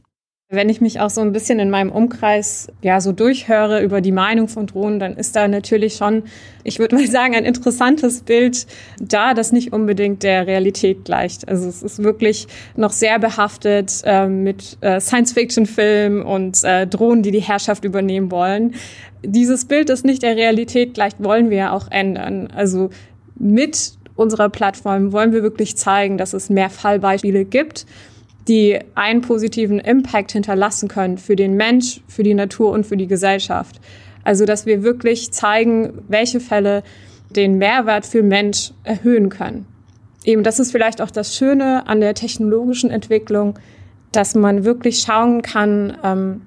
Wenn 0.54 0.68
ich 0.68 0.82
mich 0.82 1.00
auch 1.00 1.08
so 1.08 1.22
ein 1.22 1.32
bisschen 1.32 1.58
in 1.60 1.70
meinem 1.70 1.90
Umkreis 1.90 2.70
ja 2.82 3.00
so 3.00 3.12
durchhöre 3.12 3.82
über 3.82 4.02
die 4.02 4.12
Meinung 4.12 4.48
von 4.48 4.66
Drohnen, 4.66 5.00
dann 5.00 5.16
ist 5.16 5.34
da 5.34 5.48
natürlich 5.48 5.94
schon, 5.94 6.24
ich 6.62 6.78
würde 6.78 6.94
mal 6.94 7.06
sagen, 7.10 7.34
ein 7.34 7.46
interessantes 7.46 8.20
Bild 8.20 8.66
da, 9.00 9.32
das 9.32 9.52
nicht 9.52 9.72
unbedingt 9.72 10.22
der 10.22 10.46
Realität 10.46 11.06
gleicht. 11.06 11.48
Also 11.48 11.66
es 11.70 11.82
ist 11.82 12.02
wirklich 12.02 12.48
noch 12.76 12.90
sehr 12.90 13.18
behaftet 13.18 14.02
äh, 14.04 14.26
mit 14.26 14.76
äh, 14.82 15.00
Science-Fiction-Filmen 15.00 16.20
und 16.20 16.62
äh, 16.64 16.86
Drohnen, 16.86 17.22
die 17.22 17.30
die 17.30 17.40
Herrschaft 17.40 17.86
übernehmen 17.86 18.30
wollen. 18.30 18.74
Dieses 19.24 19.64
Bild, 19.64 19.88
das 19.88 20.04
nicht 20.04 20.22
der 20.22 20.36
Realität 20.36 20.92
gleicht, 20.92 21.24
wollen 21.24 21.48
wir 21.48 21.56
ja 21.56 21.72
auch 21.72 21.90
ändern. 21.90 22.48
Also 22.54 22.90
mit 23.36 23.94
unserer 24.16 24.50
Plattform 24.50 25.12
wollen 25.12 25.32
wir 25.32 25.42
wirklich 25.42 25.78
zeigen, 25.78 26.18
dass 26.18 26.34
es 26.34 26.50
mehr 26.50 26.68
Fallbeispiele 26.68 27.46
gibt 27.46 27.86
die 28.48 28.78
einen 28.94 29.20
positiven 29.20 29.78
Impact 29.78 30.32
hinterlassen 30.32 30.88
können 30.88 31.18
für 31.18 31.36
den 31.36 31.56
Mensch, 31.56 32.00
für 32.08 32.22
die 32.22 32.34
Natur 32.34 32.72
und 32.72 32.86
für 32.86 32.96
die 32.96 33.06
Gesellschaft. 33.06 33.80
Also, 34.24 34.44
dass 34.44 34.66
wir 34.66 34.82
wirklich 34.82 35.32
zeigen, 35.32 36.02
welche 36.08 36.40
Fälle 36.40 36.82
den 37.30 37.58
Mehrwert 37.58 38.06
für 38.06 38.22
Mensch 38.22 38.72
erhöhen 38.84 39.28
können. 39.28 39.66
Eben, 40.24 40.42
das 40.42 40.60
ist 40.60 40.70
vielleicht 40.70 41.00
auch 41.00 41.10
das 41.10 41.36
Schöne 41.36 41.86
an 41.88 42.00
der 42.00 42.14
technologischen 42.14 42.90
Entwicklung, 42.90 43.58
dass 44.12 44.34
man 44.34 44.64
wirklich 44.64 45.00
schauen 45.00 45.42
kann, 45.42 45.96
ähm, 46.04 46.42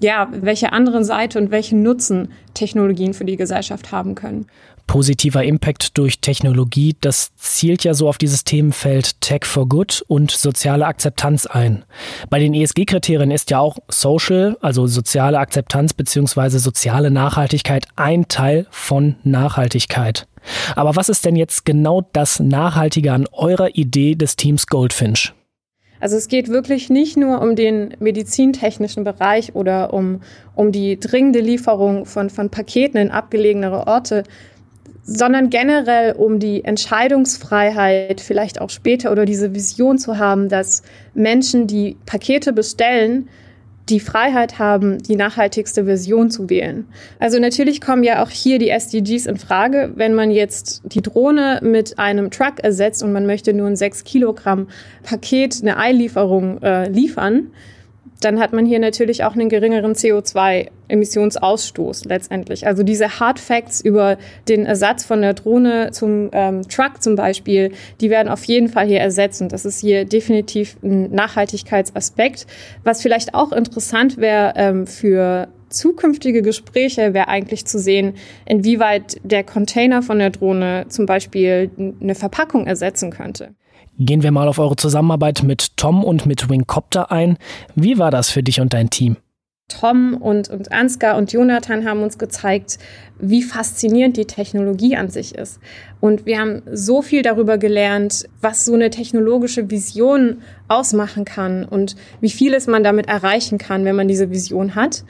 ja, 0.00 0.28
welche 0.30 0.72
anderen 0.72 1.02
Seite 1.04 1.38
und 1.38 1.50
welchen 1.50 1.82
Nutzen 1.82 2.30
Technologien 2.54 3.14
für 3.14 3.24
die 3.24 3.36
Gesellschaft 3.36 3.90
haben 3.90 4.14
können 4.14 4.46
positiver 4.88 5.44
Impact 5.44 5.96
durch 5.96 6.18
Technologie, 6.18 6.96
das 7.00 7.30
zielt 7.36 7.84
ja 7.84 7.94
so 7.94 8.08
auf 8.08 8.18
dieses 8.18 8.42
Themenfeld 8.42 9.20
Tech 9.20 9.44
for 9.44 9.68
Good 9.68 10.04
und 10.08 10.32
soziale 10.32 10.86
Akzeptanz 10.86 11.46
ein. 11.46 11.84
Bei 12.30 12.40
den 12.40 12.54
ESG-Kriterien 12.54 13.30
ist 13.30 13.50
ja 13.50 13.60
auch 13.60 13.78
Social, 13.88 14.56
also 14.60 14.88
soziale 14.88 15.38
Akzeptanz 15.38 15.92
bzw. 15.92 16.58
soziale 16.58 17.12
Nachhaltigkeit 17.12 17.86
ein 17.94 18.26
Teil 18.26 18.66
von 18.70 19.14
Nachhaltigkeit. 19.22 20.26
Aber 20.74 20.96
was 20.96 21.08
ist 21.08 21.24
denn 21.24 21.36
jetzt 21.36 21.64
genau 21.64 22.08
das 22.12 22.40
Nachhaltige 22.40 23.12
an 23.12 23.28
eurer 23.30 23.76
Idee 23.76 24.16
des 24.16 24.34
Teams 24.34 24.66
Goldfinch? 24.66 25.34
Also 26.00 26.16
es 26.16 26.28
geht 26.28 26.48
wirklich 26.48 26.90
nicht 26.90 27.16
nur 27.16 27.42
um 27.42 27.56
den 27.56 27.94
medizintechnischen 27.98 29.04
Bereich 29.04 29.54
oder 29.54 29.92
um, 29.92 30.20
um 30.54 30.72
die 30.72 30.98
dringende 30.98 31.40
Lieferung 31.40 32.06
von, 32.06 32.30
von 32.30 32.50
Paketen 32.50 32.98
in 32.98 33.10
abgelegenere 33.10 33.86
Orte, 33.86 34.22
sondern 35.10 35.48
generell 35.48 36.12
um 36.12 36.38
die 36.38 36.64
Entscheidungsfreiheit 36.64 38.20
vielleicht 38.20 38.60
auch 38.60 38.68
später 38.68 39.10
oder 39.10 39.24
diese 39.24 39.54
Vision 39.54 39.96
zu 39.96 40.18
haben, 40.18 40.50
dass 40.50 40.82
Menschen, 41.14 41.66
die 41.66 41.96
Pakete 42.04 42.52
bestellen, 42.52 43.30
die 43.88 44.00
Freiheit 44.00 44.58
haben, 44.58 44.98
die 44.98 45.16
nachhaltigste 45.16 45.86
Version 45.86 46.30
zu 46.30 46.50
wählen. 46.50 46.86
Also 47.18 47.38
natürlich 47.38 47.80
kommen 47.80 48.02
ja 48.02 48.22
auch 48.22 48.28
hier 48.28 48.58
die 48.58 48.68
SDGs 48.68 49.24
in 49.24 49.38
Frage. 49.38 49.92
Wenn 49.94 50.14
man 50.14 50.30
jetzt 50.30 50.82
die 50.84 51.00
Drohne 51.00 51.60
mit 51.62 51.98
einem 51.98 52.30
Truck 52.30 52.60
ersetzt 52.62 53.02
und 53.02 53.12
man 53.12 53.24
möchte 53.24 53.54
nur 53.54 53.66
ein 53.66 53.76
6 53.76 54.04
Kilogramm 54.04 54.68
Paket, 55.04 55.60
eine 55.62 55.78
Eilieferung 55.78 56.60
äh, 56.60 56.90
liefern, 56.90 57.50
dann 58.20 58.38
hat 58.40 58.52
man 58.52 58.66
hier 58.66 58.80
natürlich 58.80 59.24
auch 59.24 59.34
einen 59.34 59.48
geringeren 59.48 59.94
CO2-Emissionsausstoß 59.94 62.06
letztendlich. 62.08 62.66
Also 62.66 62.82
diese 62.82 63.20
Hard 63.20 63.38
Facts 63.38 63.80
über 63.80 64.18
den 64.48 64.66
Ersatz 64.66 65.04
von 65.04 65.22
der 65.22 65.34
Drohne 65.34 65.92
zum 65.92 66.30
ähm, 66.32 66.66
Truck 66.68 67.00
zum 67.00 67.14
Beispiel, 67.14 67.70
die 68.00 68.10
werden 68.10 68.28
auf 68.28 68.42
jeden 68.44 68.68
Fall 68.68 68.86
hier 68.86 68.98
ersetzt. 69.00 69.40
Und 69.40 69.52
das 69.52 69.64
ist 69.64 69.80
hier 69.80 70.04
definitiv 70.04 70.76
ein 70.82 71.12
Nachhaltigkeitsaspekt. 71.12 72.48
Was 72.82 73.02
vielleicht 73.02 73.34
auch 73.34 73.52
interessant 73.52 74.16
wäre 74.16 74.54
ähm, 74.56 74.88
für 74.88 75.46
zukünftige 75.68 76.42
Gespräche 76.42 77.14
wäre 77.14 77.28
eigentlich 77.28 77.66
zu 77.66 77.78
sehen, 77.78 78.14
inwieweit 78.46 79.20
der 79.22 79.44
Container 79.44 80.02
von 80.02 80.18
der 80.18 80.30
Drohne 80.30 80.86
zum 80.88 81.06
Beispiel 81.06 81.70
eine 82.00 82.14
Verpackung 82.14 82.66
ersetzen 82.66 83.10
könnte. 83.10 83.54
Gehen 84.00 84.22
wir 84.22 84.30
mal 84.30 84.46
auf 84.46 84.60
eure 84.60 84.76
Zusammenarbeit 84.76 85.42
mit 85.42 85.76
Tom 85.76 86.04
und 86.04 86.24
mit 86.24 86.48
Wingcopter 86.48 87.10
ein. 87.10 87.36
Wie 87.74 87.98
war 87.98 88.12
das 88.12 88.30
für 88.30 88.44
dich 88.44 88.60
und 88.60 88.72
dein 88.72 88.90
Team? 88.90 89.16
Tom 89.66 90.14
und, 90.14 90.48
und 90.48 90.70
Ansgar 90.70 91.16
und 91.16 91.32
Jonathan 91.32 91.84
haben 91.84 92.04
uns 92.04 92.16
gezeigt, 92.16 92.78
wie 93.18 93.42
faszinierend 93.42 94.16
die 94.16 94.24
Technologie 94.24 94.96
an 94.96 95.10
sich 95.10 95.34
ist. 95.34 95.58
Und 96.00 96.26
wir 96.26 96.38
haben 96.38 96.62
so 96.72 97.02
viel 97.02 97.22
darüber 97.22 97.58
gelernt, 97.58 98.28
was 98.40 98.64
so 98.64 98.74
eine 98.74 98.90
technologische 98.90 99.68
Vision 99.68 100.42
ausmachen 100.68 101.24
kann 101.24 101.64
und 101.64 101.96
wie 102.20 102.30
vieles 102.30 102.68
man 102.68 102.84
damit 102.84 103.08
erreichen 103.08 103.58
kann, 103.58 103.84
wenn 103.84 103.96
man 103.96 104.08
diese 104.08 104.30
Vision 104.30 104.76
hat. 104.76 105.04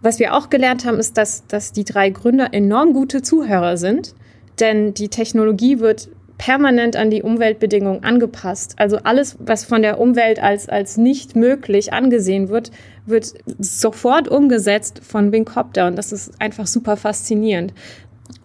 Was 0.00 0.18
wir 0.18 0.34
auch 0.34 0.48
gelernt 0.48 0.86
haben, 0.86 0.98
ist, 0.98 1.18
dass, 1.18 1.46
dass 1.46 1.72
die 1.72 1.84
drei 1.84 2.08
Gründer 2.08 2.52
enorm 2.52 2.94
gute 2.94 3.20
Zuhörer 3.20 3.76
sind, 3.76 4.14
denn 4.58 4.94
die 4.94 5.08
Technologie 5.10 5.78
wird 5.80 6.08
permanent 6.42 6.96
an 6.96 7.08
die 7.08 7.22
Umweltbedingungen 7.22 8.02
angepasst. 8.02 8.74
Also 8.76 8.96
alles, 9.04 9.36
was 9.38 9.64
von 9.64 9.80
der 9.80 10.00
Umwelt 10.00 10.42
als, 10.42 10.68
als 10.68 10.96
nicht 10.96 11.36
möglich 11.36 11.92
angesehen 11.92 12.48
wird, 12.48 12.72
wird 13.06 13.34
sofort 13.60 14.26
umgesetzt 14.26 15.02
von 15.04 15.30
Wingcopter 15.30 15.86
und 15.86 15.94
das 15.94 16.10
ist 16.10 16.32
einfach 16.40 16.66
super 16.66 16.96
faszinierend. 16.96 17.72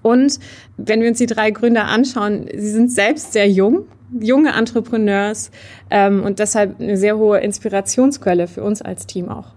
Und 0.03 0.39
wenn 0.77 1.01
wir 1.01 1.07
uns 1.07 1.17
die 1.17 1.25
drei 1.25 1.49
Gründer 1.49 1.85
anschauen, 1.85 2.45
sie 2.53 2.69
sind 2.69 2.91
selbst 2.91 3.33
sehr 3.33 3.49
jung, 3.49 3.87
junge 4.21 4.51
Entrepreneurs 4.51 5.49
ähm, 5.89 6.21
und 6.21 6.37
deshalb 6.37 6.79
eine 6.79 6.97
sehr 6.97 7.17
hohe 7.17 7.39
Inspirationsquelle 7.39 8.47
für 8.47 8.61
uns 8.61 8.83
als 8.83 9.07
Team 9.07 9.27
auch. 9.27 9.53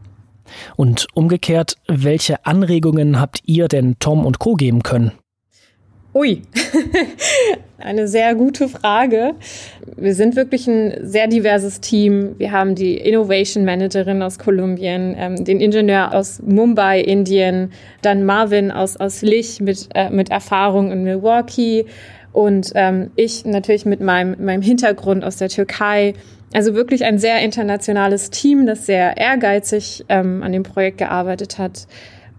Und 0.76 1.08
umgekehrt, 1.12 1.74
welche 1.88 2.46
Anregungen 2.46 3.20
habt 3.20 3.42
ihr 3.44 3.68
denn 3.68 3.96
Tom 3.98 4.24
und 4.24 4.38
Co 4.38 4.54
geben 4.54 4.82
können? 4.82 5.12
Ui, 6.12 6.42
eine 7.78 8.08
sehr 8.08 8.34
gute 8.34 8.68
Frage. 8.68 9.34
Wir 9.96 10.14
sind 10.16 10.34
wirklich 10.34 10.66
ein 10.66 11.06
sehr 11.08 11.28
diverses 11.28 11.80
Team. 11.80 12.34
Wir 12.36 12.50
haben 12.50 12.74
die 12.74 12.96
Innovation 12.96 13.64
Managerin 13.64 14.20
aus 14.20 14.40
Kolumbien, 14.40 15.14
ähm, 15.16 15.44
den 15.44 15.60
Ingenieur 15.60 16.12
aus 16.12 16.42
Mumbai, 16.42 17.00
Indien, 17.00 17.70
dann 18.02 18.24
Marvin 18.24 18.72
aus, 18.72 18.96
aus 18.96 19.22
Lich 19.22 19.60
mit, 19.60 19.88
äh, 19.94 20.10
mit 20.10 20.30
Erfahrung 20.30 20.90
in 20.90 21.04
Milwaukee 21.04 21.86
und 22.32 22.72
ähm, 22.74 23.12
ich 23.14 23.44
natürlich 23.44 23.86
mit 23.86 24.00
meinem, 24.00 24.44
meinem 24.44 24.62
Hintergrund 24.62 25.22
aus 25.24 25.36
der 25.36 25.48
Türkei. 25.48 26.14
Also 26.52 26.74
wirklich 26.74 27.04
ein 27.04 27.18
sehr 27.20 27.40
internationales 27.40 28.30
Team, 28.30 28.66
das 28.66 28.84
sehr 28.84 29.16
ehrgeizig 29.16 30.04
ähm, 30.08 30.42
an 30.42 30.50
dem 30.50 30.64
Projekt 30.64 30.98
gearbeitet 30.98 31.58
hat. 31.58 31.86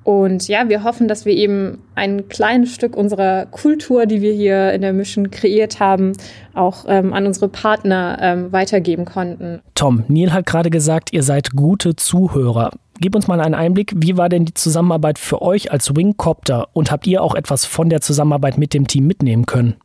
Und 0.04 0.48
ja, 0.48 0.68
wir 0.68 0.84
hoffen, 0.84 1.08
dass 1.08 1.26
wir 1.26 1.34
eben 1.34 1.80
ein 1.94 2.28
kleines 2.28 2.74
Stück 2.74 2.96
unserer 2.96 3.46
Kultur, 3.46 4.06
die 4.08 4.22
wir 4.22 4.34
hier 4.34 4.74
in 4.74 4.82
der 4.82 4.94
Mission 4.94 5.30
kreiert 5.30 5.80
haben, 5.80 6.14
auch 6.54 6.86
ähm, 6.88 7.14
an 7.14 7.28
unsere 7.28 7.50
Partner 7.50 8.18
ähm, 8.20 8.52
weitergeben 8.52 9.06
konnten. 9.06 9.62
Tom, 9.76 10.04
Neil 10.08 10.34
hat 10.34 10.48
gerade 10.48 10.72
gesagt, 10.72 11.14
ihr 11.14 11.24
seid 11.24 11.52
gute 11.52 11.96
Zuhörer. 11.96 12.72
Gib 13.00 13.16
uns 13.16 13.28
mal 13.28 13.40
einen 13.40 13.56
Einblick, 13.56 13.94
wie 13.96 14.18
war 14.18 14.30
denn 14.30 14.46
die 14.46 14.54
Zusammenarbeit 14.54 15.20
für 15.20 15.42
euch 15.42 15.72
als 15.72 15.96
Wingcopter 15.96 16.70
und 16.74 16.92
habt 16.92 17.08
ihr 17.08 17.22
auch 17.22 17.36
etwas 17.36 17.66
von 17.66 17.90
der 17.90 18.02
Zusammenarbeit 18.02 18.58
mit 18.58 18.74
dem 18.74 18.88
Team 18.88 19.08
mitnehmen 19.08 19.46
können? 19.46 19.76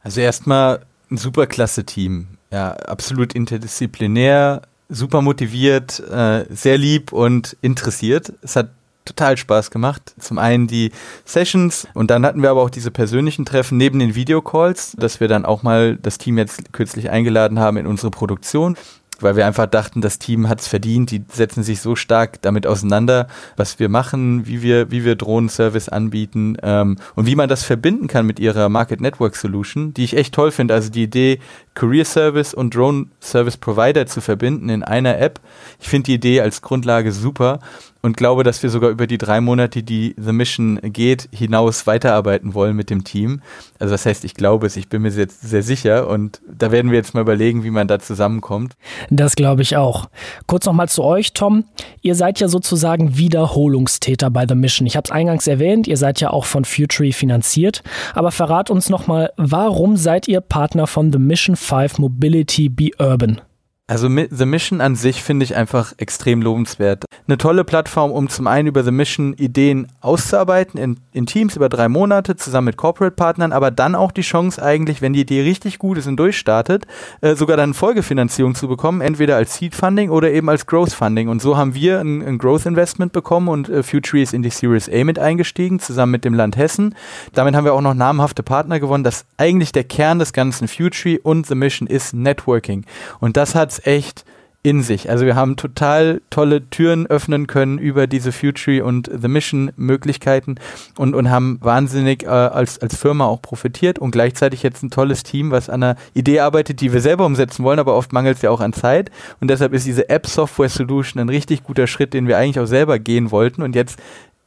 Also 0.00 0.20
erstmal 0.20 0.80
ein 1.10 1.16
super 1.16 1.46
klasse 1.46 1.84
Team. 1.84 2.28
Ja, 2.52 2.72
absolut 2.72 3.32
interdisziplinär, 3.32 4.62
super 4.88 5.22
motiviert, 5.22 6.00
äh, 6.08 6.44
sehr 6.48 6.78
lieb 6.78 7.12
und 7.12 7.56
interessiert. 7.60 8.32
Es 8.42 8.54
hat 8.54 8.70
total 9.06 9.36
Spaß 9.36 9.70
gemacht. 9.70 10.14
Zum 10.18 10.38
einen 10.38 10.66
die 10.66 10.92
Sessions 11.24 11.88
und 11.94 12.10
dann 12.10 12.26
hatten 12.26 12.42
wir 12.42 12.50
aber 12.50 12.62
auch 12.62 12.70
diese 12.70 12.90
persönlichen 12.90 13.44
Treffen 13.44 13.78
neben 13.78 13.98
den 13.98 14.14
Videocalls, 14.14 14.92
dass 14.98 15.20
wir 15.20 15.28
dann 15.28 15.44
auch 15.44 15.62
mal 15.62 15.96
das 15.96 16.18
Team 16.18 16.38
jetzt 16.38 16.72
kürzlich 16.72 17.10
eingeladen 17.10 17.58
haben 17.58 17.76
in 17.76 17.86
unsere 17.86 18.10
Produktion 18.10 18.76
weil 19.20 19.36
wir 19.36 19.46
einfach 19.46 19.66
dachten, 19.66 20.00
das 20.00 20.18
Team 20.18 20.48
hat 20.48 20.60
es 20.60 20.68
verdient, 20.68 21.10
die 21.10 21.24
setzen 21.28 21.62
sich 21.62 21.80
so 21.80 21.96
stark 21.96 22.42
damit 22.42 22.66
auseinander, 22.66 23.28
was 23.56 23.78
wir 23.78 23.88
machen, 23.88 24.46
wie 24.46 24.62
wir, 24.62 24.90
wie 24.90 25.04
wir 25.04 25.16
Drohnenservice 25.16 25.88
anbieten 25.88 26.56
ähm, 26.62 26.96
und 27.14 27.26
wie 27.26 27.36
man 27.36 27.48
das 27.48 27.62
verbinden 27.62 28.08
kann 28.08 28.26
mit 28.26 28.38
ihrer 28.38 28.68
Market 28.68 29.00
Network 29.00 29.36
Solution, 29.36 29.94
die 29.94 30.04
ich 30.04 30.16
echt 30.16 30.34
toll 30.34 30.50
finde. 30.50 30.74
Also 30.74 30.90
die 30.90 31.04
Idee, 31.04 31.40
Career 31.74 32.04
Service 32.04 32.54
und 32.54 32.74
Drone 32.74 33.06
Service 33.20 33.56
Provider 33.56 34.06
zu 34.06 34.20
verbinden 34.20 34.68
in 34.68 34.82
einer 34.82 35.18
App. 35.18 35.40
Ich 35.80 35.88
finde 35.88 36.06
die 36.06 36.14
Idee 36.14 36.40
als 36.40 36.62
Grundlage 36.62 37.12
super 37.12 37.60
und 38.02 38.16
glaube, 38.16 38.42
dass 38.42 38.62
wir 38.62 38.70
sogar 38.70 38.90
über 38.90 39.06
die 39.06 39.18
drei 39.18 39.40
Monate, 39.40 39.82
die 39.82 40.14
The 40.18 40.32
Mission 40.32 40.78
geht, 40.82 41.28
hinaus 41.32 41.86
weiterarbeiten 41.86 42.54
wollen 42.54 42.76
mit 42.76 42.90
dem 42.90 43.04
Team. 43.04 43.42
Also 43.78 43.92
das 43.92 44.06
heißt, 44.06 44.24
ich 44.24 44.34
glaube 44.34 44.66
es, 44.66 44.76
ich 44.76 44.88
bin 44.88 45.02
mir 45.02 45.10
jetzt 45.10 45.40
sehr 45.40 45.62
sicher 45.62 46.08
und 46.08 46.40
da 46.48 46.70
werden 46.70 46.90
wir 46.90 46.98
jetzt 46.98 47.14
mal 47.14 47.20
überlegen, 47.20 47.64
wie 47.64 47.70
man 47.70 47.88
da 47.88 47.98
zusammenkommt. 47.98 48.76
Das 49.10 49.34
glaube 49.34 49.62
ich 49.62 49.76
auch. 49.76 50.08
Kurz 50.46 50.66
nochmal 50.66 50.88
zu 50.88 51.02
euch, 51.02 51.32
Tom. 51.32 51.64
Ihr 52.02 52.14
seid 52.14 52.40
ja 52.40 52.48
sozusagen 52.48 53.16
Wiederholungstäter 53.16 54.30
bei 54.30 54.46
The 54.46 54.54
Mission. 54.54 54.86
Ich 54.86 54.96
habe 54.96 55.04
es 55.06 55.10
eingangs 55.10 55.46
erwähnt, 55.46 55.86
ihr 55.86 55.96
seid 55.96 56.20
ja 56.20 56.30
auch 56.30 56.44
von 56.44 56.64
Futury 56.64 57.12
finanziert. 57.12 57.82
Aber 58.14 58.30
verrat 58.30 58.70
uns 58.70 58.88
nochmal, 58.88 59.32
warum 59.36 59.96
seid 59.96 60.28
ihr 60.28 60.40
Partner 60.40 60.86
von 60.86 61.12
The 61.12 61.18
Mission 61.18 61.56
5 61.56 61.98
Mobility 61.98 62.68
Be 62.68 62.90
Urban? 62.98 63.40
Also 63.88 64.08
The 64.08 64.46
Mission 64.46 64.80
an 64.80 64.96
sich 64.96 65.22
finde 65.22 65.44
ich 65.44 65.54
einfach 65.54 65.92
extrem 65.98 66.42
lobenswert. 66.42 67.04
Eine 67.28 67.38
tolle 67.38 67.62
Plattform, 67.62 68.10
um 68.10 68.28
zum 68.28 68.48
einen 68.48 68.66
über 68.66 68.82
The 68.82 68.90
Mission 68.90 69.34
Ideen 69.34 69.86
auszuarbeiten 70.00 70.80
in, 70.80 70.98
in 71.12 71.26
Teams 71.26 71.54
über 71.54 71.68
drei 71.68 71.88
Monate 71.88 72.34
zusammen 72.34 72.64
mit 72.64 72.76
Corporate-Partnern, 72.76 73.52
aber 73.52 73.70
dann 73.70 73.94
auch 73.94 74.10
die 74.10 74.22
Chance 74.22 74.60
eigentlich, 74.60 75.02
wenn 75.02 75.12
die 75.12 75.20
Idee 75.20 75.42
richtig 75.42 75.78
gut 75.78 75.98
ist 75.98 76.08
und 76.08 76.16
durchstartet, 76.16 76.88
äh, 77.20 77.36
sogar 77.36 77.56
dann 77.56 77.74
Folgefinanzierung 77.74 78.56
zu 78.56 78.66
bekommen, 78.66 79.00
entweder 79.02 79.36
als 79.36 79.54
Seed 79.54 79.76
Funding 79.76 80.10
oder 80.10 80.32
eben 80.32 80.48
als 80.48 80.66
Growth 80.66 80.92
Funding. 80.92 81.28
Und 81.28 81.40
so 81.40 81.56
haben 81.56 81.76
wir 81.76 82.00
ein, 82.00 82.22
ein 82.22 82.38
Growth 82.38 82.66
Investment 82.66 83.12
bekommen 83.12 83.46
und 83.46 83.68
äh, 83.68 83.84
Future 83.84 84.20
ist 84.20 84.34
in 84.34 84.42
die 84.42 84.50
Series 84.50 84.88
A 84.88 85.04
mit 85.04 85.20
eingestiegen, 85.20 85.78
zusammen 85.78 86.10
mit 86.10 86.24
dem 86.24 86.34
Land 86.34 86.56
Hessen. 86.56 86.96
Damit 87.34 87.54
haben 87.54 87.64
wir 87.64 87.74
auch 87.74 87.80
noch 87.80 87.94
namhafte 87.94 88.42
Partner 88.42 88.80
gewonnen. 88.80 89.04
Das 89.04 89.26
eigentlich 89.36 89.70
der 89.70 89.84
Kern 89.84 90.18
des 90.18 90.32
ganzen 90.32 90.66
Future 90.66 91.20
und 91.22 91.46
The 91.46 91.54
Mission 91.54 91.86
ist 91.86 92.14
Networking. 92.14 92.84
Und 93.20 93.36
das 93.36 93.54
hat 93.54 93.75
echt 93.84 94.24
in 94.66 94.82
sich. 94.82 95.08
Also 95.08 95.26
wir 95.26 95.36
haben 95.36 95.54
total 95.54 96.20
tolle 96.28 96.68
Türen 96.70 97.06
öffnen 97.06 97.46
können 97.46 97.78
über 97.78 98.08
diese 98.08 98.32
Future 98.32 98.84
und 98.84 99.08
The 99.08 99.28
Mission 99.28 99.70
Möglichkeiten 99.76 100.56
und, 100.98 101.14
und 101.14 101.30
haben 101.30 101.58
wahnsinnig 101.60 102.24
äh, 102.24 102.26
als, 102.26 102.80
als 102.80 102.96
Firma 102.96 103.26
auch 103.26 103.40
profitiert 103.40 104.00
und 104.00 104.10
gleichzeitig 104.10 104.64
jetzt 104.64 104.82
ein 104.82 104.90
tolles 104.90 105.22
Team, 105.22 105.52
was 105.52 105.70
an 105.70 105.84
einer 105.84 105.96
Idee 106.14 106.40
arbeitet, 106.40 106.80
die 106.80 106.92
wir 106.92 107.00
selber 107.00 107.26
umsetzen 107.26 107.62
wollen, 107.62 107.78
aber 107.78 107.94
oft 107.94 108.12
mangelt 108.12 108.38
es 108.38 108.42
ja 108.42 108.50
auch 108.50 108.60
an 108.60 108.72
Zeit 108.72 109.12
und 109.40 109.50
deshalb 109.50 109.72
ist 109.72 109.86
diese 109.86 110.08
App 110.08 110.26
Software 110.26 110.68
Solution 110.68 111.20
ein 111.20 111.28
richtig 111.28 111.62
guter 111.62 111.86
Schritt, 111.86 112.12
den 112.12 112.26
wir 112.26 112.36
eigentlich 112.36 112.58
auch 112.58 112.66
selber 112.66 112.98
gehen 112.98 113.30
wollten 113.30 113.62
und 113.62 113.76
jetzt 113.76 114.00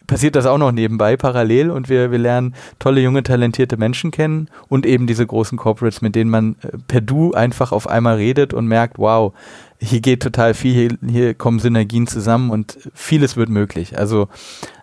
passiert 0.10 0.36
das 0.36 0.48
auch 0.48 0.58
noch 0.58 0.72
nebenbei 0.72 1.16
parallel 1.16 1.70
und 1.70 1.88
wir, 1.88 2.12
wir 2.12 2.18
lernen 2.18 2.56
tolle, 2.80 3.00
junge, 3.00 3.22
talentierte 3.22 3.78
Menschen 3.78 4.10
kennen 4.10 4.50
und 4.68 4.86
eben 4.86 5.06
diese 5.06 5.26
großen 5.26 5.58
Corporates, 5.58 6.02
mit 6.02 6.16
denen 6.16 6.32
man 6.32 6.56
äh, 6.64 6.78
per 6.88 7.00
Du 7.00 7.34
einfach 7.34 7.72
auf 7.72 7.88
einmal 7.88 8.16
redet 8.16 8.54
und 8.54 8.66
merkt, 8.68 8.98
wow, 8.98 9.34
hier 9.82 10.02
geht 10.02 10.22
total 10.22 10.54
viel, 10.54 10.74
hier, 10.74 10.98
hier 11.10 11.34
kommen 11.34 11.60
Synergien 11.60 12.06
zusammen 12.06 12.52
und 12.52 12.78
vieles 12.94 13.38
wird 13.38 13.50
möglich. 13.50 13.98
Also 13.98 14.28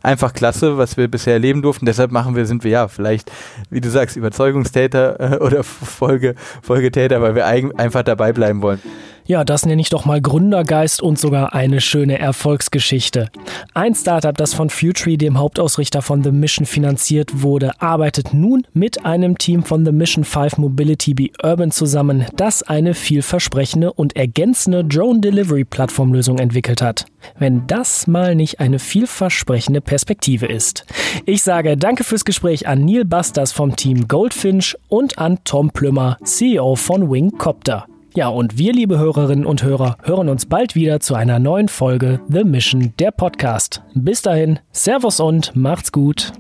einfach 0.02 0.32
klasse, 0.32 0.78
was 0.78 0.96
wir 0.96 1.09
bisher 1.09 1.35
erleben 1.35 1.62
durften. 1.62 1.85
Deshalb 1.85 2.12
machen 2.12 2.35
wir, 2.35 2.46
sind 2.46 2.64
wir 2.64 2.70
ja 2.70 2.88
vielleicht, 2.88 3.30
wie 3.68 3.80
du 3.80 3.90
sagst, 3.90 4.16
Überzeugungstäter 4.16 5.35
äh, 5.35 5.37
oder 5.44 5.62
Folge, 5.64 6.35
Folgetäter, 6.62 7.20
weil 7.20 7.35
wir 7.35 7.46
einfach 7.46 8.02
dabei 8.02 8.32
bleiben 8.32 8.62
wollen. 8.62 8.80
Ja, 9.28 9.42
das 9.42 9.66
nenne 9.66 9.82
ich 9.82 9.88
doch 9.88 10.04
mal 10.04 10.20
Gründergeist 10.20 11.02
und 11.02 11.18
sogar 11.18 11.52
eine 11.52 11.80
schöne 11.80 12.20
Erfolgsgeschichte. 12.20 13.28
Ein 13.74 13.96
Startup, 13.96 14.37
das 14.37 14.54
von 14.54 14.70
Futree, 14.70 15.16
dem 15.16 15.37
Hauptausrichter 15.37 16.00
von 16.00 16.22
The 16.22 16.30
Mission, 16.30 16.64
finanziert 16.64 17.42
wurde, 17.42 17.80
arbeitet 17.80 18.32
nun 18.32 18.64
mit 18.72 19.04
einem 19.04 19.37
Team 19.37 19.64
von 19.64 19.85
The 19.85 19.90
Mission 19.90 20.22
5 20.22 20.59
Mobility 20.59 21.14
Be 21.14 21.30
Urban 21.42 21.72
zusammen, 21.72 22.26
das 22.37 22.62
eine 22.62 22.94
vielversprechende 22.94 23.92
und 23.92 24.14
ergänzende 24.14 24.85
Drone 24.87 25.20
Delivery 25.20 25.64
Plattformlösung 25.64 26.38
entwickelt 26.38 26.81
hat. 26.81 27.07
Wenn 27.38 27.66
das 27.66 28.07
mal 28.07 28.35
nicht 28.35 28.61
eine 28.61 28.79
vielversprechende 28.79 29.81
Perspektive 29.81 30.46
ist. 30.46 30.85
Ich 31.25 31.42
sage 31.42 31.77
danke 31.77 32.05
fürs 32.05 32.25
Gespräch 32.25 32.66
an 32.68 32.85
Neil 32.85 33.05
Busters 33.05 33.53
vom 33.53 33.77
Team 33.77 34.09
Goldfinch 34.09 34.77
und 34.88 35.18
an 35.18 35.38
Tom 35.44 35.70
Plümmer, 35.70 36.18
CEO 36.22 36.77
von 36.77 37.11
Wingcopter. 37.11 37.87
Ja, 38.16 38.29
und 38.29 38.57
wir, 38.57 38.72
liebe 38.72 38.99
Hörerinnen 38.99 39.44
und 39.44 39.62
Hörer, 39.62 39.99
hören 40.03 40.31
uns 40.31 40.46
bald 40.46 40.75
wieder 40.75 41.01
zu 41.01 41.14
einer 41.14 41.38
neuen 41.38 41.68
Folge 41.68 42.20
The 42.31 42.44
Mission, 42.44 42.94
der 42.99 43.11
Podcast. 43.11 43.83
Bis 43.94 44.22
dahin, 44.22 44.59
Servus 44.72 45.20
und 45.20 45.55
macht's 45.55 45.92
gut. 45.92 46.33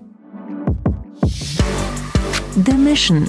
The 2.64 2.72
Mission, 2.72 3.28